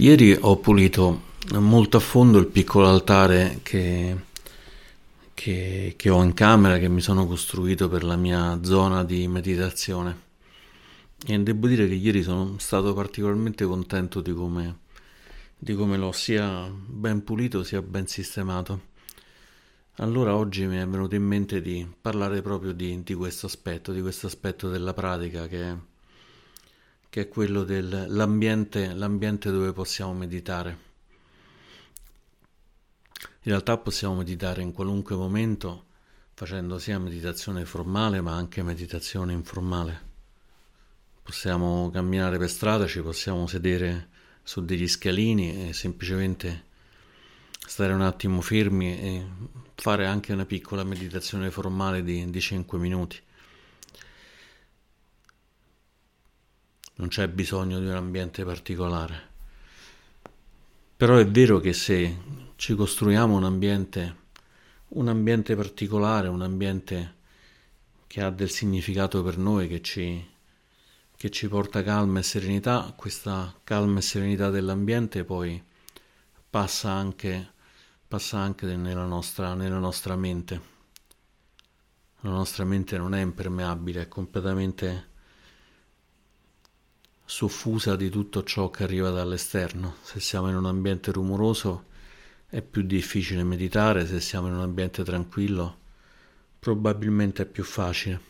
[0.00, 1.24] Ieri ho pulito
[1.58, 4.16] molto a fondo il piccolo altare che,
[5.34, 10.18] che, che, ho in camera, che mi sono costruito per la mia zona di meditazione.
[11.26, 14.78] E devo dire che ieri sono stato particolarmente contento di come,
[15.58, 18.80] di come l'ho sia ben pulito sia ben sistemato.
[19.96, 24.00] Allora oggi mi è venuto in mente di parlare proprio di, di questo aspetto, di
[24.00, 25.88] questo aspetto della pratica che
[27.10, 30.88] che è quello dell'ambiente l'ambiente dove possiamo meditare.
[33.42, 35.86] In realtà possiamo meditare in qualunque momento
[36.34, 40.08] facendo sia meditazione formale ma anche meditazione informale.
[41.22, 44.08] Possiamo camminare per strada, ci possiamo sedere
[44.42, 46.64] su degli scalini e semplicemente
[47.66, 49.26] stare un attimo fermi e
[49.74, 53.20] fare anche una piccola meditazione formale di, di 5 minuti.
[57.00, 59.28] Non c'è bisogno di un ambiente particolare.
[60.96, 62.14] Però è vero che se
[62.56, 64.16] ci costruiamo un ambiente,
[64.88, 67.14] un ambiente particolare, un ambiente
[68.06, 70.28] che ha del significato per noi, che ci,
[71.16, 75.62] che ci porta calma e serenità, questa calma e serenità dell'ambiente poi
[76.50, 77.52] passa anche,
[78.06, 80.78] passa anche nella, nostra, nella nostra mente.
[82.20, 85.09] La nostra mente non è impermeabile, è completamente
[87.30, 89.94] soffusa di tutto ciò che arriva dall'esterno.
[90.02, 91.84] Se siamo in un ambiente rumoroso
[92.48, 95.78] è più difficile meditare, se siamo in un ambiente tranquillo
[96.58, 98.20] probabilmente è più facile.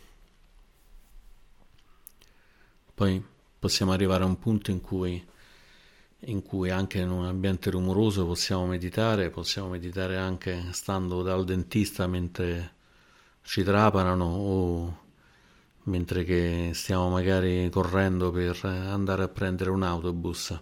[2.93, 3.25] Poi
[3.59, 5.27] possiamo arrivare a un punto in cui,
[6.19, 12.07] in cui anche in un ambiente rumoroso possiamo meditare, possiamo meditare anche stando dal dentista
[12.07, 12.75] mentre
[13.41, 14.99] ci trapanano o
[15.91, 20.59] mentre che stiamo magari correndo per andare a prendere un autobus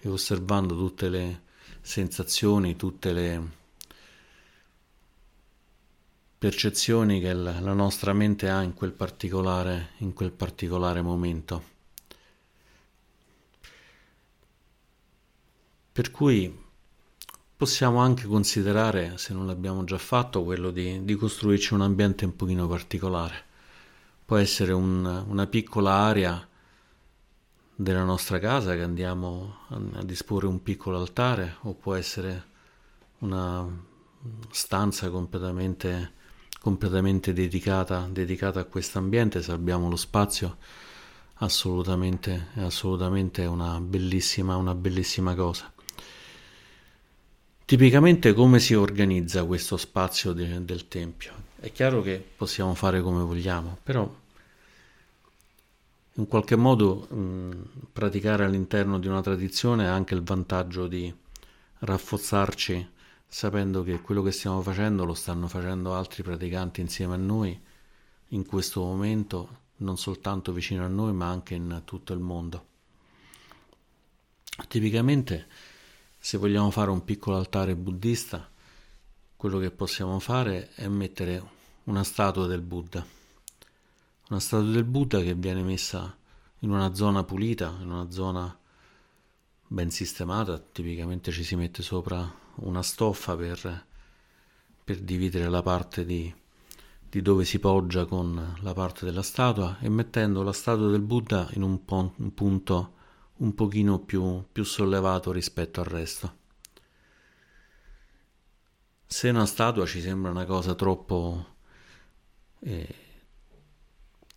[0.00, 1.42] e osservando tutte le
[1.80, 3.60] sensazioni, tutte le
[6.36, 11.70] percezioni che la nostra mente ha in quel particolare, in quel particolare momento.
[15.92, 16.60] Per cui
[17.56, 22.34] possiamo anche considerare, se non l'abbiamo già fatto, quello di, di costruirci un ambiente un
[22.34, 23.50] pochino particolare
[24.24, 26.46] può essere un, una piccola area
[27.74, 32.50] della nostra casa che andiamo a disporre un piccolo altare o può essere
[33.18, 33.66] una
[34.50, 36.12] stanza completamente,
[36.60, 39.42] completamente dedicata, dedicata a questo ambiente.
[39.42, 40.58] Se abbiamo lo spazio
[41.36, 45.72] assolutamente è assolutamente una bellissima, una bellissima cosa.
[47.64, 53.22] Tipicamente come si organizza questo spazio de, del tempio è chiaro che possiamo fare come
[53.22, 54.20] vogliamo però
[56.16, 57.50] in qualche modo mh,
[57.92, 61.12] praticare all'interno di una tradizione ha anche il vantaggio di
[61.78, 62.90] rafforzarci
[63.26, 67.58] sapendo che quello che stiamo facendo lo stanno facendo altri praticanti insieme a noi
[68.28, 72.66] in questo momento, non soltanto vicino a noi, ma anche in tutto il mondo.
[74.68, 75.46] Tipicamente,
[76.18, 78.50] se vogliamo fare un piccolo altare buddista,
[79.42, 81.42] quello che possiamo fare è mettere
[81.84, 83.04] una statua del Buddha
[84.28, 86.16] una statua del Buddha che viene messa
[86.60, 88.56] in una zona pulita, in una zona
[89.66, 93.86] ben sistemata, tipicamente ci si mette sopra una stoffa per,
[94.84, 96.32] per dividere la parte di,
[97.10, 101.48] di, dove si poggia con la parte della statua e mettendo la statua del Buddha
[101.54, 102.92] in un, po- un punto
[103.38, 106.40] un pochino più, più sollevato rispetto al resto.
[109.12, 111.56] Se una statua ci sembra una cosa troppo
[112.60, 112.94] eh,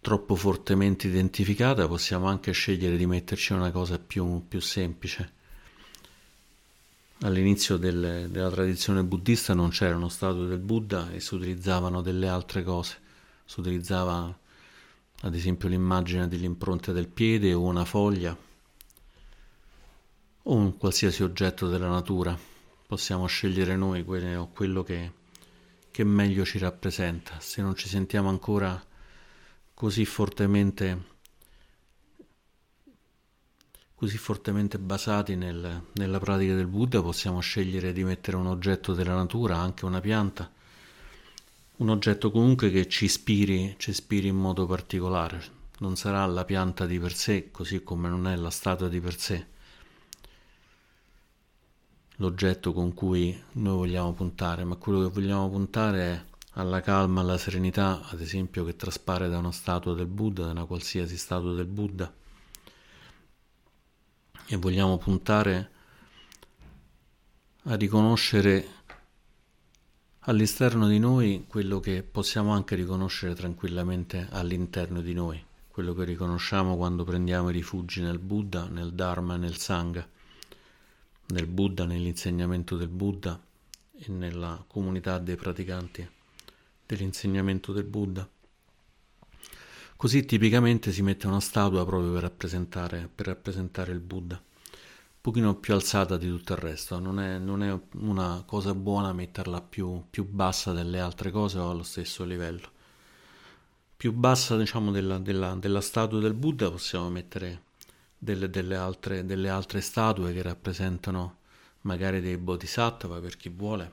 [0.02, 5.31] troppo fortemente identificata, possiamo anche scegliere di metterci una cosa più, più semplice.
[7.22, 12.62] All'inizio del, della tradizione buddista non c'erano statue del Buddha e si utilizzavano delle altre
[12.62, 12.97] cose.
[13.46, 14.38] Si utilizzava
[15.22, 18.38] ad esempio l'immagine dell'impronta del piede o una foglia
[20.44, 22.54] o un qualsiasi oggetto della natura.
[22.87, 25.11] Possiamo scegliere noi quello, che,
[25.90, 27.40] che meglio ci rappresenta.
[27.40, 28.82] Se non ci sentiamo ancora
[29.73, 31.14] così fortemente
[33.96, 39.16] così fortemente basati nel, nella pratica del Buddha possiamo scegliere di mettere un oggetto della
[39.16, 40.52] natura, anche una pianta,
[41.78, 45.53] un oggetto comunque che ci ispiri, ci ispiri in modo particolare.
[45.79, 49.17] Non sarà la pianta di per sé, così come non è la statua di per
[49.17, 49.47] sé.
[52.17, 57.38] L'oggetto con cui noi vogliamo puntare, ma quello che vogliamo puntare è alla calma, alla
[57.38, 61.66] serenità, ad esempio, che traspare da una statua del Buddha, da una qualsiasi statua del
[61.66, 62.14] Buddha,
[64.47, 65.72] e vogliamo puntare
[67.64, 68.68] a riconoscere
[70.28, 76.78] all'esterno di noi quello che possiamo anche riconoscere tranquillamente all'interno di noi, quello che riconosciamo
[76.78, 80.08] quando prendiamo i rifugi nel Buddha, nel Dharma nel Sangha,
[81.27, 83.39] nel Buddha, nell'insegnamento del Buddha
[83.97, 86.07] e nella comunità dei praticanti
[86.85, 88.27] dell'insegnamento del Buddha.
[89.97, 95.55] Così tipicamente si mette una statua proprio per rappresentare, per rappresentare il Buddha, un pochino
[95.55, 100.03] più alzata di tutto il resto, non è, non è una cosa buona metterla più,
[100.09, 102.73] più, bassa delle altre cose o allo stesso livello.
[103.97, 107.63] Più bassa diciamo della, della, della statua del Buddha possiamo mettere
[108.25, 111.37] delle, delle, altre, delle altre statue che rappresentano
[111.81, 113.91] magari dei bodhisattva per chi vuole,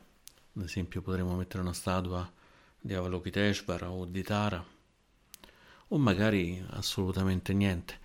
[0.57, 2.29] ad esempio potremmo mettere una statua
[2.81, 4.65] di Avalokiteshvara o di Tara
[5.89, 8.01] o magari assolutamente niente.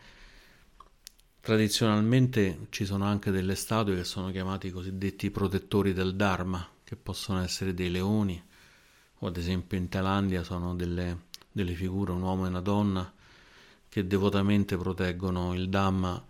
[1.39, 6.97] Tradizionalmente ci sono anche delle statue che sono chiamati i cosiddetti protettori del Dharma, che
[6.97, 8.43] possono essere dei leoni,
[9.19, 13.13] o ad esempio in Thailandia sono delle, delle figure, un uomo e una donna,
[13.89, 16.25] che devotamente proteggono il Dhamma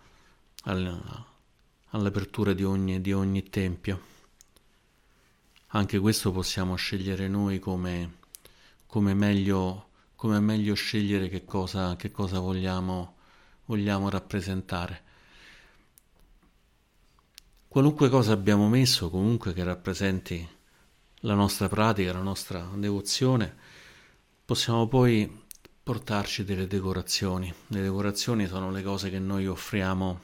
[0.63, 4.15] all'apertura di ogni, di ogni tempio.
[5.67, 8.17] Anche questo possiamo scegliere noi come,
[8.85, 9.87] come meglio
[10.17, 13.17] come meglio scegliere che cosa, che cosa vogliamo,
[13.65, 15.03] vogliamo rappresentare.
[17.67, 20.45] Qualunque cosa abbiamo messo comunque che rappresenti
[21.21, 23.55] la nostra pratica, la nostra devozione,
[24.43, 25.45] possiamo poi
[25.87, 27.53] portarci delle decorazioni.
[27.67, 30.19] Le decorazioni sono le cose che noi offriamo,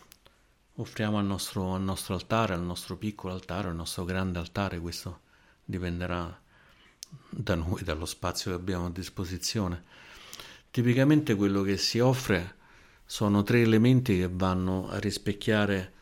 [0.76, 5.22] offriamo al, nostro, al nostro altare, al nostro piccolo altare, al nostro grande altare, questo
[5.64, 6.38] dipenderà
[7.30, 9.84] da noi, dallo spazio che abbiamo a disposizione.
[10.70, 12.56] Tipicamente quello che si offre
[13.06, 15.94] sono tre elementi che vanno a rispecchiare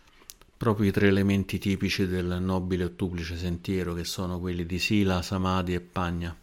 [0.57, 5.75] proprio i tre elementi tipici del nobile ottuplice sentiero, che sono quelli di Sila, Samadhi
[5.75, 6.35] e Pagna.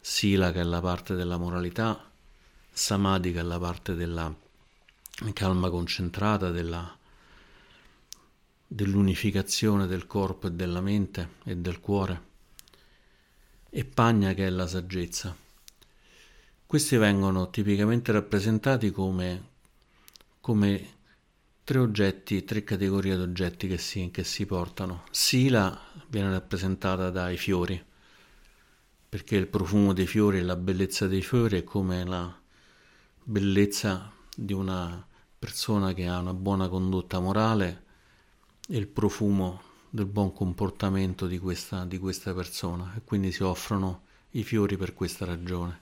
[0.00, 2.10] Sila che è la parte della moralità,
[2.72, 4.34] Samadhi che è la parte della
[5.32, 6.96] calma concentrata, della,
[8.66, 12.28] dell'unificazione del corpo e della mente e del cuore
[13.70, 15.34] e Pagna che è la saggezza.
[16.66, 19.48] Questi vengono tipicamente rappresentati come,
[20.40, 20.94] come
[21.64, 25.04] tre oggetti, tre categorie di oggetti che si, che si portano.
[25.10, 27.80] Sila viene rappresentata dai fiori,
[29.10, 32.32] perché il profumo dei fiori e la bellezza dei fiori è come la
[33.24, 35.04] bellezza di una
[35.36, 37.84] persona che ha una buona condotta morale
[38.68, 44.02] e il profumo del buon comportamento di questa, di questa persona e quindi si offrono
[44.30, 45.80] i fiori per questa ragione.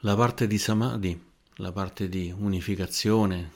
[0.00, 1.18] La parte di Samadhi,
[1.56, 3.52] la parte di unificazione,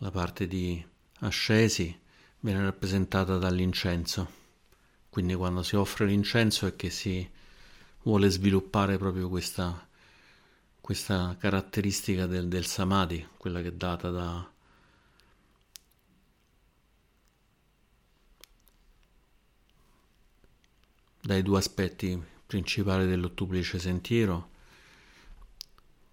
[0.00, 0.84] la parte di
[1.20, 2.04] ascesi
[2.46, 4.44] viene rappresentata dall'incenso.
[5.10, 7.28] Quindi quando si offre l'incenso è che si
[8.02, 9.84] vuole sviluppare proprio questa,
[10.80, 14.48] questa caratteristica del, del samadhi, quella che è data da,
[21.20, 24.50] dai due aspetti principali dell'ottuplice sentiero,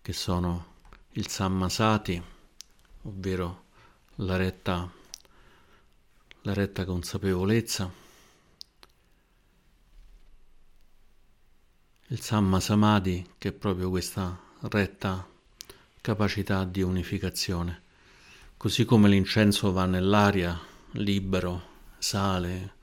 [0.02, 0.74] che sono
[1.12, 2.24] il sammasati,
[3.04, 3.66] ovvero
[4.16, 5.02] la retta,
[6.46, 7.90] la retta consapevolezza,
[12.08, 15.26] il samma samadhi, che è proprio questa retta
[16.02, 17.82] capacità di unificazione.
[18.58, 20.60] Così come l'incenso va nell'aria
[20.92, 22.74] libero, sale,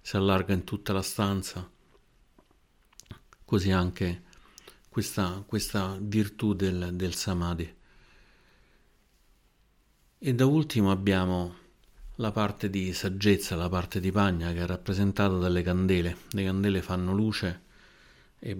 [0.00, 1.70] si allarga in tutta la stanza,
[3.44, 4.24] così anche
[4.88, 7.72] questa, questa virtù del, del samadhi.
[10.18, 11.64] E da ultimo abbiamo
[12.16, 16.16] la parte di saggezza, la parte di pagna che è rappresentata dalle candele.
[16.30, 17.62] Le candele fanno luce
[18.38, 18.56] e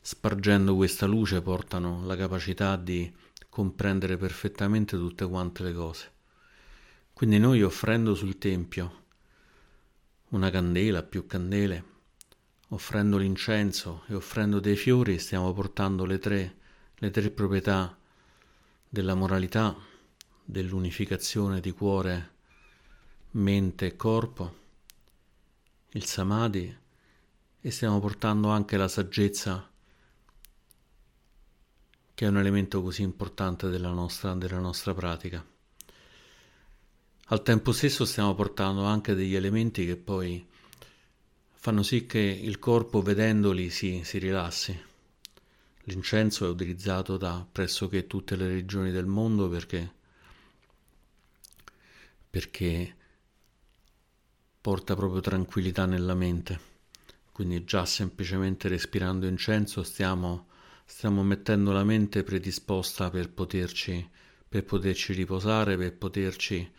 [0.00, 3.12] spargendo questa luce portano la capacità di
[3.48, 6.10] comprendere perfettamente tutte quante le cose.
[7.12, 9.00] Quindi noi offrendo sul Tempio
[10.30, 11.84] una candela, più candele,
[12.68, 16.56] offrendo l'incenso e offrendo dei fiori stiamo portando le tre,
[16.94, 17.96] le tre proprietà
[18.88, 19.76] della moralità,
[20.44, 22.31] dell'unificazione di cuore,
[23.32, 24.60] mente e corpo,
[25.90, 26.76] il samadhi
[27.60, 29.70] e stiamo portando anche la saggezza
[32.14, 35.44] che è un elemento così importante della nostra, della nostra pratica.
[37.26, 40.46] Al tempo stesso stiamo portando anche degli elementi che poi
[41.52, 44.78] fanno sì che il corpo vedendoli si, si rilassi.
[45.84, 50.00] L'incenso è utilizzato da pressoché tutte le regioni del mondo perché
[52.28, 52.96] perché
[54.62, 56.70] porta proprio tranquillità nella mente.
[57.32, 60.46] Quindi già semplicemente respirando incenso stiamo,
[60.84, 64.08] stiamo mettendo la mente predisposta per poterci,
[64.48, 66.70] per poterci riposare, per poterci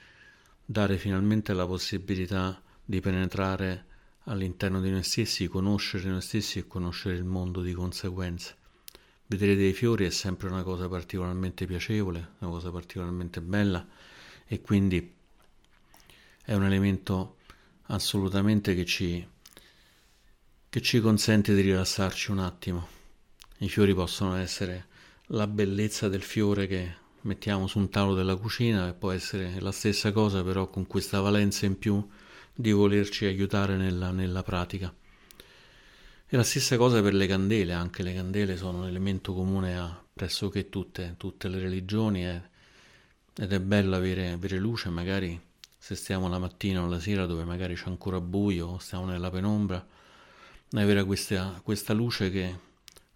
[0.65, 3.85] dare finalmente la possibilità di penetrare
[4.25, 8.55] all'interno di noi stessi, conoscere noi stessi e conoscere il mondo di conseguenza.
[9.25, 13.85] Vedere dei fiori è sempre una cosa particolarmente piacevole, una cosa particolarmente bella
[14.45, 15.15] e quindi
[16.45, 17.37] è un elemento
[17.87, 19.27] assolutamente che ci,
[20.69, 22.87] che ci consente di rilassarci un attimo.
[23.59, 24.87] I fiori possono essere
[25.27, 29.71] la bellezza del fiore che mettiamo su un tavolo della cucina e può essere la
[29.71, 32.05] stessa cosa però con questa valenza in più
[32.53, 34.93] di volerci aiutare nella, nella pratica.
[36.27, 40.03] E la stessa cosa per le candele, anche le candele sono un elemento comune a
[40.13, 45.39] pressoché tutte, tutte le religioni ed è bello avere, avere luce, magari
[45.83, 49.29] se stiamo la mattina o la sera dove magari c'è ancora buio o stiamo nella
[49.29, 49.85] penombra,
[50.75, 52.57] avere questa, questa luce che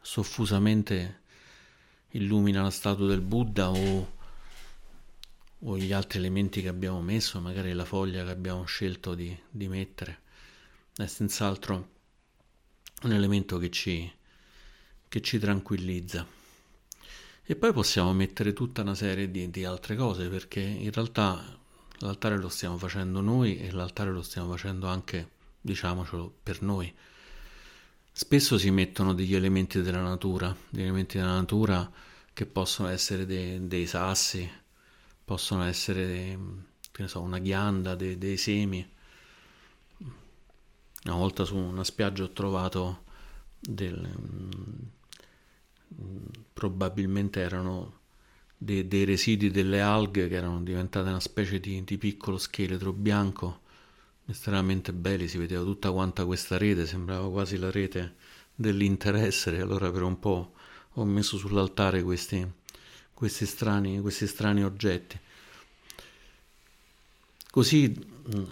[0.02, 1.22] soffusamente
[2.10, 4.16] illumina la statua del Buddha o
[5.60, 9.70] o gli altri elementi che abbiamo messo, magari la foglia che abbiamo scelto di, di
[9.70, 10.20] mettere,
[10.98, 11.90] è senz'altro
[13.04, 14.12] un elemento che ci,
[15.08, 16.28] che ci tranquillizza.
[17.44, 21.57] E poi possiamo mettere tutta una serie di, di altre cose, perché in realtà
[22.00, 25.30] l'altare lo stiamo facendo noi e l'altare lo stiamo facendo anche,
[25.62, 26.94] diciamocelo, per noi.
[28.12, 31.90] Spesso si mettono degli elementi della natura, degli elementi della natura
[32.34, 34.50] che possono essere dei, dei sassi,
[35.24, 36.38] possono essere,
[36.92, 38.88] che ne so, una ghianda, dei, dei semi.
[41.06, 43.04] Una volta su una spiaggia ho trovato
[43.60, 44.10] del,
[46.54, 47.97] probabilmente erano
[48.58, 53.62] dei, dei, residui delle alghe che erano diventate una specie di, di piccolo scheletro bianco
[54.26, 58.16] estremamente belli, si vedeva tutta quanta questa rete, sembrava quasi la rete
[58.54, 60.54] dell'interesse, allora per un po'
[60.94, 62.46] ho messo sull'altare questi,
[63.14, 65.18] questi strani, questi strani oggetti.
[67.50, 67.96] Così
[68.36, 68.44] mm,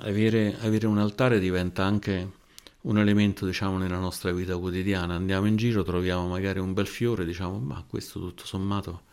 [0.00, 2.42] avere, avere un altare diventa anche
[2.82, 5.14] un elemento, diciamo, nella nostra vita quotidiana.
[5.14, 9.12] Andiamo in giro, troviamo magari un bel fiore, diciamo, ma questo tutto sommato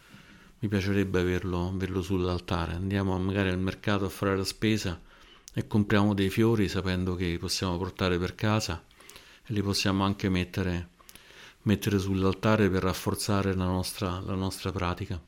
[0.62, 2.74] mi piacerebbe averlo, averlo sull'altare.
[2.74, 5.00] Andiamo magari al mercato a fare la spesa
[5.54, 8.84] e compriamo dei fiori sapendo che li possiamo portare per casa
[9.44, 10.90] e li possiamo anche mettere
[11.64, 15.22] mettere sull'altare per rafforzare la nostra, la nostra pratica.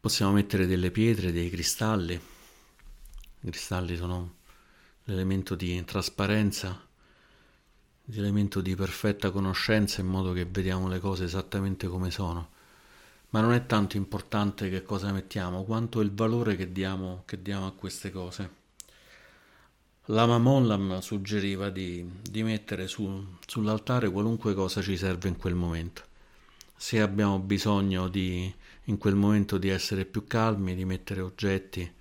[0.00, 2.14] Possiamo mettere delle pietre, dei cristalli.
[2.14, 4.36] I cristalli sono
[5.04, 6.87] l'elemento di trasparenza,
[8.10, 12.56] l'elemento di perfetta conoscenza in modo che vediamo le cose esattamente come sono.
[13.30, 17.66] Ma non è tanto importante che cosa mettiamo quanto il valore che diamo, che diamo
[17.66, 18.56] a queste cose.
[20.06, 26.02] Lama Mollam suggeriva di, di mettere su, sull'altare qualunque cosa ci serve in quel momento.
[26.74, 28.50] Se abbiamo bisogno di,
[28.84, 31.92] in quel momento di essere più calmi, di mettere oggetti,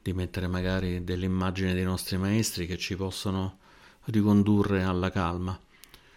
[0.00, 3.58] di mettere magari delle immagini dei nostri maestri che ci possono
[4.06, 5.58] ricondurre alla calma.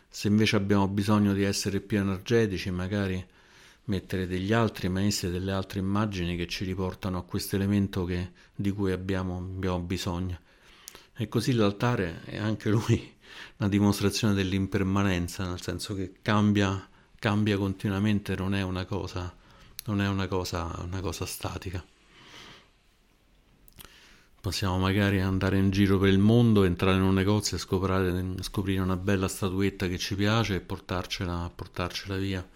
[0.10, 3.24] Se invece abbiamo bisogno di essere più energetici, magari
[3.86, 8.08] mettere degli altri maestri, delle altre immagini che ci riportano a questo elemento
[8.56, 10.40] di cui abbiamo, abbiamo bisogno.
[11.16, 13.14] E così l'altare è anche lui
[13.58, 16.88] una dimostrazione dell'impermanenza, nel senso che cambia,
[17.20, 19.34] cambia continuamente, non è una cosa,
[19.86, 21.84] non è una cosa, una cosa statica.
[24.46, 28.80] Possiamo magari andare in giro per il mondo, entrare in un negozio e scoprire, scoprire
[28.80, 32.48] una bella statuetta che ci piace e portarcela, portarcela via.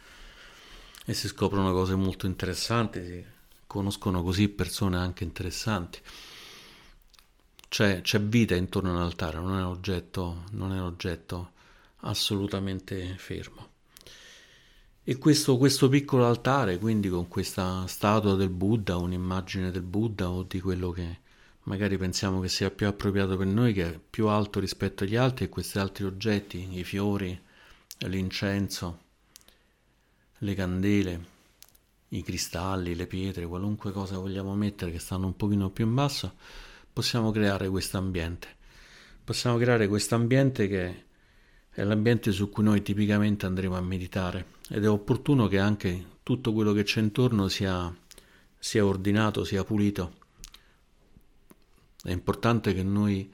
[1.04, 3.26] E si scoprono cose molto interessanti, si
[3.66, 6.00] conoscono così persone anche interessanti
[7.68, 11.54] c'è, c'è vita intorno all'altare, non è un oggetto, non è un oggetto
[12.02, 13.68] assolutamente fermo.
[15.04, 20.44] E questo, questo, piccolo altare, quindi con questa statua del Buddha, un'immagine del Buddha o
[20.44, 21.28] di quello che
[21.70, 25.46] magari pensiamo che sia più appropriato per noi, che è più alto rispetto agli altri,
[25.46, 27.40] e questi altri oggetti, i fiori,
[28.00, 29.00] l'incenso,
[30.40, 31.26] le candele,
[32.10, 36.34] i cristalli, le pietre, qualunque cosa vogliamo mettere che stanno un pochino più in basso,
[36.92, 38.48] possiamo creare questo ambiente.
[39.24, 41.04] Possiamo creare questo ambiente che
[41.70, 46.52] è l'ambiente su cui noi tipicamente andremo a meditare ed è opportuno che anche tutto
[46.52, 47.96] quello che c'è intorno sia,
[48.58, 50.19] sia ordinato, sia pulito.
[52.02, 53.32] È importante che noi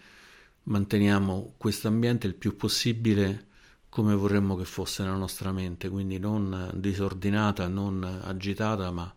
[0.64, 3.48] manteniamo questo ambiente il più possibile
[3.90, 9.14] come vorremmo che fosse nella nostra mente, quindi non disordinata, non agitata, ma,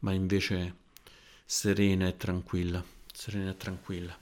[0.00, 0.74] ma invece
[1.44, 4.18] serena e tranquilla, serena e tranquilla.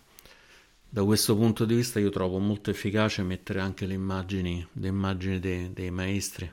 [0.87, 5.41] Da questo punto di vista io trovo molto efficace mettere anche le immagini, le immagini
[5.41, 6.53] dei, dei maestri.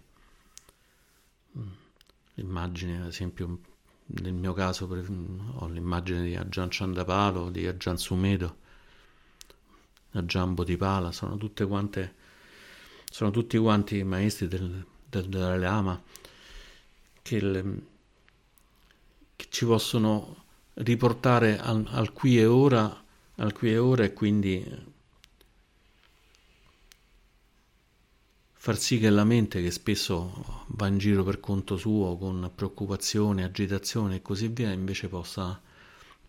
[2.36, 3.60] L'immagine, ad esempio,
[4.13, 8.58] nel mio caso ho l'immagine di Ajahn Chandapalo, di Ajahn Sumedo,
[10.12, 12.15] Ajahn Bodhipala, sono tutte quante,
[13.10, 16.01] sono tutti quanti i maestri del, del Dalai Lama
[17.22, 17.82] che, le,
[19.36, 20.44] che ci possono
[20.75, 23.03] riportare al, al, qui e ora,
[23.36, 24.65] al qui e ora e quindi
[28.63, 33.44] far sì che la mente, che spesso va in giro per conto suo con preoccupazione,
[33.44, 35.60] agitazione e così via, invece possa,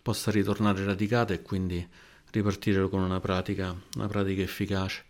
[0.01, 1.87] possa ritornare radicata e quindi
[2.31, 5.03] ripartire con una pratica, una pratica efficace.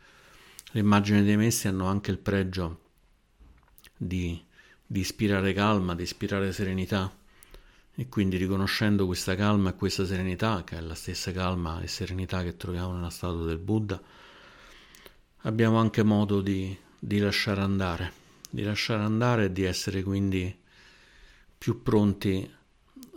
[0.72, 2.82] Le immagini dei messi hanno anche il pregio
[3.96, 4.44] di,
[4.86, 7.10] di ispirare calma, di ispirare serenità
[7.96, 12.44] e quindi riconoscendo questa calma e questa serenità, che è la stessa calma e serenità
[12.44, 14.02] che troviamo nella statua del Buddha,
[15.44, 18.14] abbiamo anche modo di, di lasciare andare,
[18.50, 20.58] di lasciare andare e di essere quindi
[21.58, 22.50] più pronti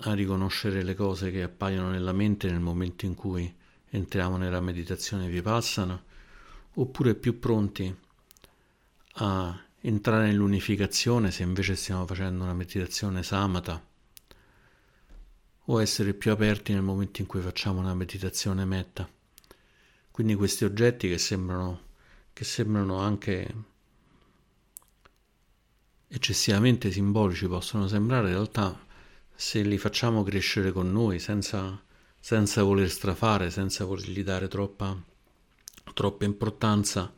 [0.00, 3.54] a riconoscere le cose che appaiono nella mente nel momento in cui
[3.90, 6.02] entriamo nella meditazione vipassana,
[6.74, 7.96] oppure più pronti
[9.18, 13.80] a entrare nell'unificazione se invece stiamo facendo una meditazione samatha
[15.66, 19.08] o essere più aperti nel momento in cui facciamo una meditazione metta.
[20.10, 21.82] Quindi questi oggetti che sembrano,
[22.32, 23.74] che sembrano anche
[26.08, 28.78] eccessivamente simbolici possono sembrare, in realtà
[29.34, 31.80] se li facciamo crescere con noi senza,
[32.18, 34.96] senza voler strafare, senza volergli dare troppa,
[35.92, 37.12] troppa importanza,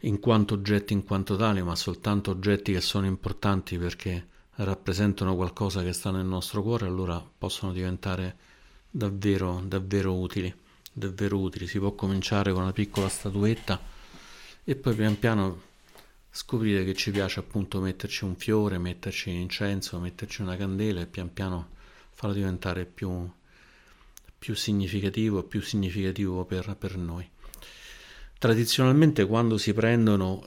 [0.00, 5.82] in quanto oggetti in quanto tali, ma soltanto oggetti che sono importanti perché rappresentano qualcosa
[5.82, 8.36] che sta nel nostro cuore, allora possono diventare
[8.90, 10.52] davvero, davvero utili.
[10.92, 11.66] Davvero utili.
[11.66, 13.78] Si può cominciare con una piccola statuetta
[14.64, 15.62] e poi pian piano
[16.36, 21.32] scoprire che ci piace appunto metterci un fiore, metterci incenso, metterci una candela e pian
[21.32, 21.70] piano
[22.12, 23.26] farlo diventare più,
[24.38, 27.26] più significativo, più significativo per, per noi.
[28.38, 30.44] Tradizionalmente quando si prendono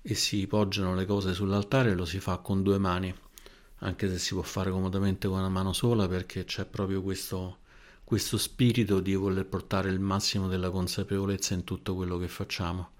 [0.00, 3.12] e si poggiano le cose sull'altare lo si fa con due mani,
[3.78, 7.58] anche se si può fare comodamente con una mano sola perché c'è proprio questo,
[8.04, 12.92] questo spirito di voler portare il massimo della consapevolezza in tutto quello che facciamo.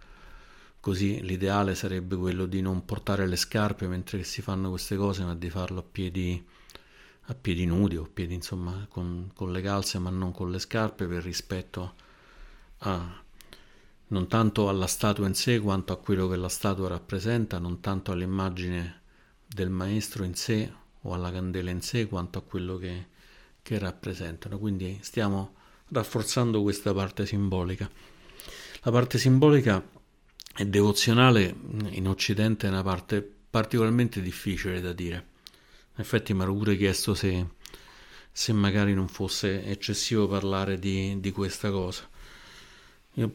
[0.85, 5.35] Così l'ideale sarebbe quello di non portare le scarpe mentre si fanno queste cose, ma
[5.35, 6.45] di farlo a piedi,
[7.23, 11.07] a piedi nudi o piedi insomma con, con le calze, ma non con le scarpe
[11.07, 11.95] per rispetto
[12.81, 13.23] a
[14.09, 18.13] non tanto alla statua in sé quanto a quello che la statua rappresenta, non tanto
[18.13, 19.01] all'immagine
[19.47, 20.71] del maestro in sé
[21.01, 23.07] o alla candela in sé quanto a quello che,
[23.63, 24.59] che rappresentano.
[24.59, 25.55] Quindi stiamo
[25.89, 27.91] rafforzando questa parte simbolica.
[28.83, 29.94] La parte simbolica
[30.63, 31.55] devozionale
[31.91, 35.27] in Occidente è una parte particolarmente difficile da dire.
[35.97, 37.47] In effetti mi ero pure chiesto se,
[38.31, 42.09] se magari non fosse eccessivo parlare di, di questa cosa.
[43.15, 43.35] Io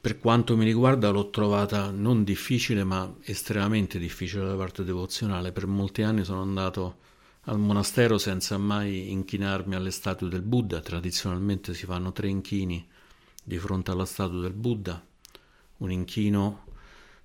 [0.00, 5.52] per quanto mi riguarda l'ho trovata non difficile ma estremamente difficile la parte devozionale.
[5.52, 6.98] Per molti anni sono andato
[7.44, 10.80] al monastero senza mai inchinarmi alle statue del Buddha.
[10.80, 12.86] Tradizionalmente si fanno tre inchini
[13.42, 15.04] di fronte alla statua del Buddha,
[15.80, 16.64] un inchino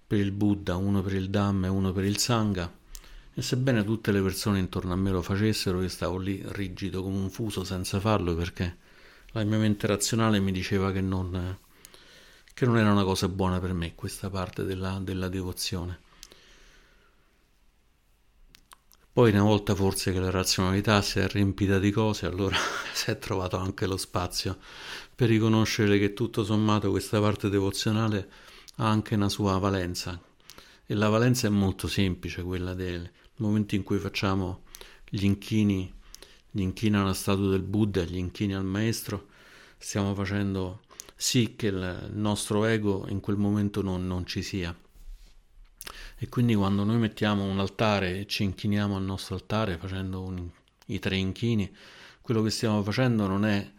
[0.06, 2.72] per il Buddha, uno per il Dhamma e uno per il Sangha.
[3.34, 7.18] E sebbene tutte le persone intorno a me lo facessero, io stavo lì rigido come
[7.18, 8.78] un fuso senza farlo perché
[9.32, 11.58] la mia mente razionale mi diceva che non
[12.54, 16.00] che non era una cosa buona per me questa parte della, della devozione.
[19.16, 22.58] Poi una volta forse che la razionalità si è riempita di cose, allora
[22.92, 24.58] si è trovato anche lo spazio
[25.16, 28.30] per riconoscere che tutto sommato questa parte devozionale
[28.76, 30.22] ha anche una sua valenza.
[30.86, 34.64] E la valenza è molto semplice, quella del momento in cui facciamo
[35.10, 35.90] gli inchini,
[36.52, 39.28] gli inchini alla statua del Buddha, gli inchini al maestro,
[39.78, 40.82] stiamo facendo
[41.16, 44.76] sì che il nostro ego in quel momento non, non ci sia.
[46.18, 50.50] E quindi quando noi mettiamo un altare e ci inchiniamo al nostro altare facendo un,
[50.88, 51.74] i tre inchini,
[52.22, 53.72] quello che stiamo facendo non è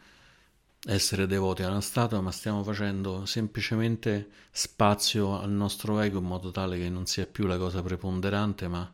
[0.88, 6.51] essere devoti a una statua, ma stiamo facendo semplicemente spazio al nostro ego in modo
[6.51, 8.92] tale che non sia più la cosa preponderante, ma,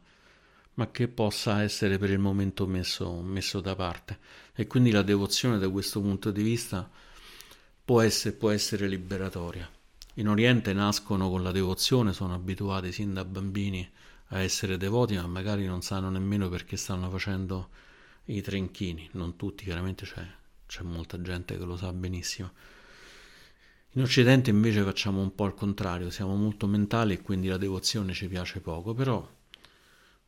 [0.75, 4.19] ma che possa essere per il momento messo, messo da parte.
[4.55, 6.89] E quindi la devozione da questo punto di vista
[7.85, 9.71] può essere, può essere liberatoria.
[10.17, 13.91] In Oriente nascono con la devozione, sono abituati sin da bambini
[14.29, 17.71] a essere devoti, ma magari non sanno nemmeno perché stanno facendo
[18.27, 20.27] i trenchini, non tutti, chiaramente c'è,
[20.67, 22.51] c'è molta gente che lo sa benissimo.
[23.93, 28.13] In Occidente invece facciamo un po' il contrario, siamo molto mentali e quindi la devozione
[28.13, 29.27] ci piace poco, però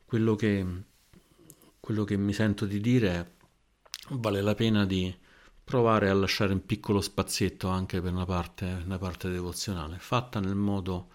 [0.03, 0.65] quello che,
[1.79, 3.25] quello che mi sento di dire è
[4.09, 5.15] vale la pena di
[5.65, 10.55] provare a lasciare un piccolo spazietto anche per una parte, una parte devozionale, fatta nel
[10.55, 11.09] modo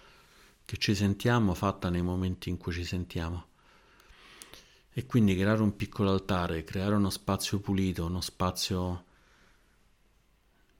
[0.64, 3.46] che ci sentiamo, fatta nei momenti in cui ci sentiamo.
[4.92, 9.04] E quindi creare un piccolo altare, creare uno spazio pulito, uno spazio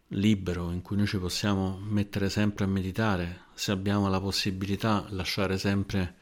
[0.08, 5.58] libero in cui noi ci possiamo mettere sempre a meditare, se abbiamo la possibilità lasciare
[5.58, 6.16] sempre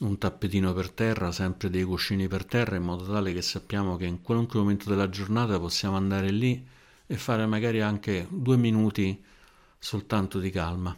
[0.00, 4.06] un tappetino per terra, sempre dei cuscini per terra, in modo tale che sappiamo che
[4.06, 6.74] in qualunque momento della giornata possiamo andare lì
[7.06, 9.22] e fare magari anche due minuti
[9.78, 10.96] soltanto di calma.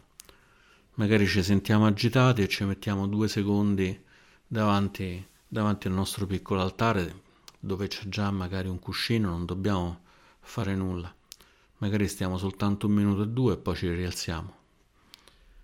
[0.94, 4.02] Magari ci sentiamo agitati e ci mettiamo due secondi
[4.46, 7.26] davanti, davanti al nostro piccolo altare
[7.60, 10.00] dove c'è già magari un cuscino, non dobbiamo
[10.40, 11.14] fare nulla.
[11.78, 14.56] Magari stiamo soltanto un minuto e due e poi ci rialziamo.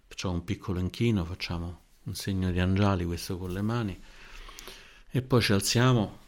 [0.07, 4.01] Facciamo un piccolo inchino, facciamo un segno di angiali, questo con le mani,
[5.11, 6.19] e poi ci alziamo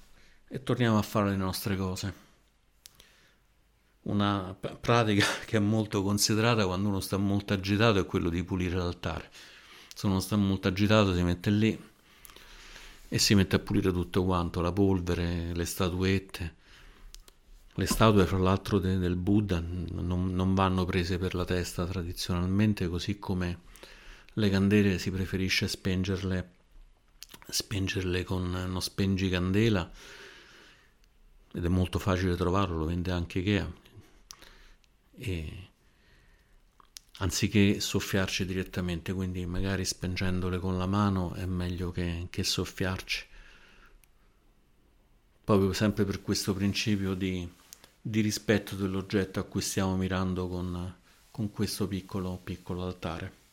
[0.48, 2.25] e torniamo a fare le nostre cose
[4.06, 8.76] una pratica che è molto considerata quando uno sta molto agitato è quello di pulire
[8.76, 9.30] l'altare.
[9.94, 11.78] Se uno sta molto agitato si mette lì
[13.08, 16.54] e si mette a pulire tutto quanto, la polvere, le statuette.
[17.78, 22.88] Le statue, fra l'altro, de- del Buddha non, non vanno prese per la testa tradizionalmente,
[22.88, 23.60] così come
[24.32, 26.50] le candele si preferisce spengerle,
[27.48, 29.90] spengerle con uno spengicandela
[31.52, 33.70] ed è molto facile trovarlo, lo vende anche Ikea,
[35.18, 35.68] e
[37.18, 43.26] anziché soffiarci direttamente, quindi magari spengendole con la mano è meglio che, che soffiarci.
[45.44, 47.48] Proprio sempre per questo principio di,
[48.00, 50.96] di, rispetto dell'oggetto a cui stiamo mirando con,
[51.30, 53.44] con questo piccolo, piccolo altare.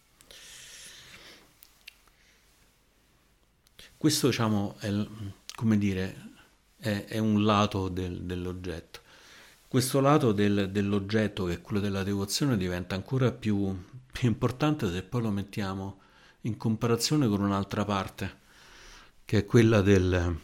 [3.96, 4.92] Questo diciamo è,
[5.56, 6.32] come dire,
[6.78, 9.03] è, è un lato del, dell'oggetto.
[9.74, 13.76] Questo lato del, dell'oggetto, che è quello della devozione, diventa ancora più,
[14.12, 16.00] più importante se poi lo mettiamo
[16.42, 18.42] in comparazione con un'altra parte,
[19.26, 20.38] che è quella del,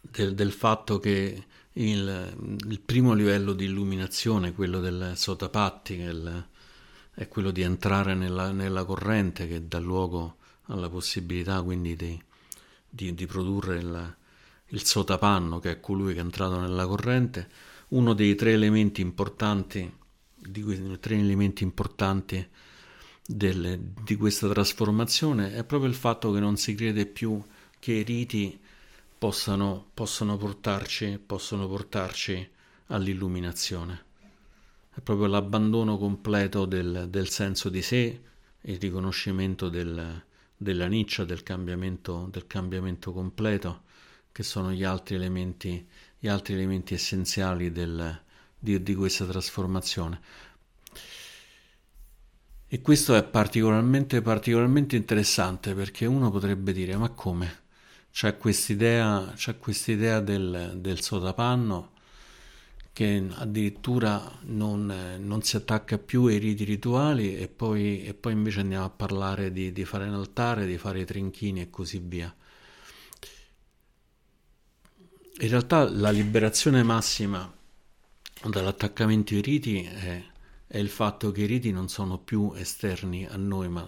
[0.00, 5.96] del, del fatto che il, il, primo livello di illuminazione, quello del sotapatti,
[7.14, 12.22] è quello di entrare nella, nella, corrente che dà luogo alla possibilità quindi di,
[12.88, 14.16] di, di produrre il,
[14.70, 17.48] il sotapanno, che è colui che è entrato nella corrente,
[17.88, 19.92] uno dei tre elementi importanti,
[20.34, 22.48] di quei tre elementi importanti
[23.24, 27.42] delle, di questa trasformazione è proprio il fatto che non si crede più
[27.78, 28.58] che i riti
[29.18, 32.48] possano, possano, portarci, possano portarci
[32.86, 34.04] all'illuminazione.
[34.92, 38.20] È proprio l'abbandono completo del, del senso di sé,
[38.62, 40.22] il riconoscimento del,
[40.56, 43.82] della niccia, del cambiamento, del cambiamento completo
[44.36, 48.20] che sono gli altri elementi, gli altri elementi essenziali del,
[48.58, 50.20] di, di questa trasformazione.
[52.68, 57.62] E questo è particolarmente, particolarmente interessante perché uno potrebbe dire: Ma come?
[58.10, 61.92] C'è quest'idea, c'è quest'idea del, del sodapanno
[62.92, 68.60] che addirittura non, non, si attacca più ai riti rituali e poi, e poi invece
[68.60, 72.34] andiamo a parlare di, di, fare un altare, di fare i trinchini e così via.
[75.38, 77.52] In realtà la liberazione massima
[78.42, 80.24] dall'attaccamento ai riti è,
[80.66, 83.86] è, il fatto che i riti non sono più esterni a noi, ma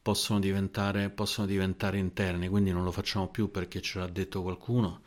[0.00, 5.00] possono diventare, possono diventare interni, quindi non lo facciamo più perché ce l'ha detto qualcuno,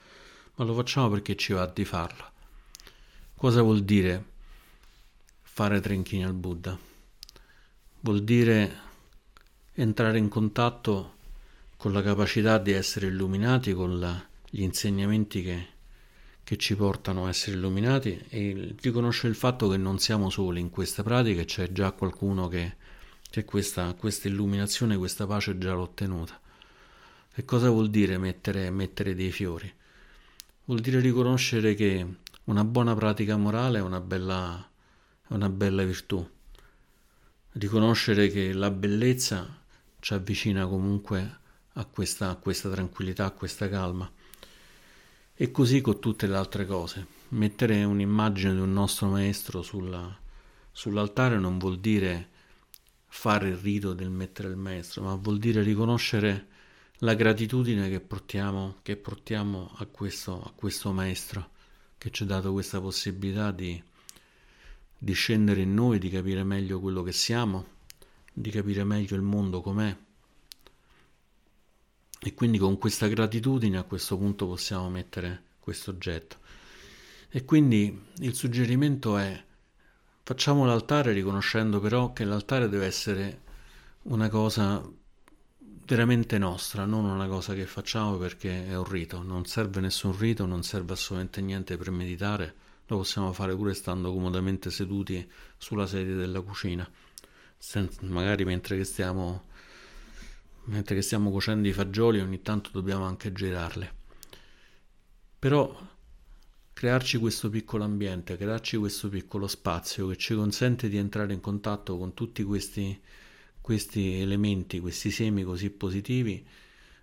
[0.56, 2.32] ma lo facciamo perché ci va di farlo.
[3.38, 4.26] Cosa vuol dire
[5.42, 6.78] fare trenchini al Buddha?
[8.02, 8.80] Vuol dire
[9.72, 11.16] entrare in contatto
[11.78, 15.76] con la capacità di essere illuminati, con la, gli insegnamenti che
[16.48, 20.70] che ci portano a essere illuminati e riconoscere il fatto che non siamo soli in
[20.70, 22.78] questa pratica, c'è già qualcuno che,
[23.30, 26.40] che questa, questa, illuminazione, questa pace già l'ha ottenuta.
[27.34, 29.70] Che cosa vuol dire mettere, mettere dei fiori?
[30.64, 32.08] Vuol dire riconoscere che
[32.46, 34.70] una buona pratica morale è una bella,
[35.28, 36.26] è una bella virtù.
[37.52, 39.64] Riconoscere che la bellezza
[40.00, 41.40] ci avvicina comunque
[41.74, 44.10] a questa, a questa tranquillità, a questa calma.
[45.40, 47.06] E così con tutte le altre cose.
[47.30, 50.18] Mettere un'immagine di un nostro maestro sulla,
[50.72, 52.30] sull'altare non vuol dire
[53.06, 56.48] fare il rito del mettere il maestro, ma vuol dire riconoscere
[57.02, 61.52] la gratitudine che portiamo, che portiamo a, questo, a questo maestro
[62.00, 63.80] che ci ha dato questa possibilità di,
[64.98, 67.66] di scendere in noi, di capire meglio quello che siamo,
[68.34, 69.96] di capire meglio il mondo com'è.
[72.28, 76.36] E quindi con questa gratitudine a questo punto possiamo mettere questo oggetto.
[77.30, 79.42] E quindi il suggerimento è
[80.24, 83.42] facciamo l'altare riconoscendo però che l'altare deve essere
[84.04, 84.86] una cosa
[85.86, 90.46] veramente nostra, non una cosa che facciamo perché è un rito, non serve nessun rito,
[90.46, 92.54] non serve assolutamente niente per meditare,
[92.88, 95.26] lo possiamo fare pure stando comodamente seduti
[95.58, 96.86] sulla sedia della cucina,
[97.58, 99.46] senza, magari mentre che, stiamo,
[100.68, 103.94] mentre che stiamo cuocendo i fagioli ogni tanto dobbiamo anche girarle.
[105.40, 105.78] Però
[106.74, 111.98] crearci questo piccolo ambiente, crearci questo piccolo spazio che ci consente di entrare in contatto
[111.98, 113.00] con tutti questi
[113.68, 116.42] questi elementi, questi semi così positivi,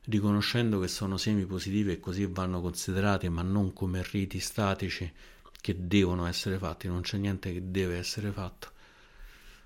[0.05, 5.13] riconoscendo che sono semi positivi e così vanno considerati, ma non come riti statici
[5.61, 8.71] che devono essere fatti, non c'è niente che deve essere fatto,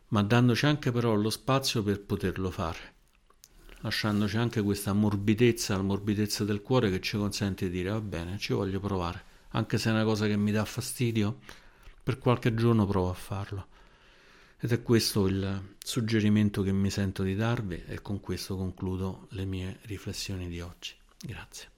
[0.09, 2.95] ma dandoci anche però lo spazio per poterlo fare,
[3.81, 8.39] lasciandoci anche questa morbidezza, la morbidezza del cuore che ci consente di dire va bene,
[8.39, 11.39] ci voglio provare, anche se è una cosa che mi dà fastidio,
[12.03, 13.67] per qualche giorno provo a farlo.
[14.61, 19.45] Ed è questo il suggerimento che mi sento di darvi e con questo concludo le
[19.45, 20.95] mie riflessioni di oggi.
[21.21, 21.78] Grazie.